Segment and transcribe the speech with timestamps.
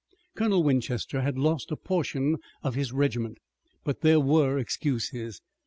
[0.35, 3.37] Colonel Winchester had lost a portion of his regiment,
[3.83, 5.43] but there were excuses.